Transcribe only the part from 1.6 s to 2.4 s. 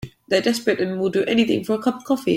for a cup of coffee.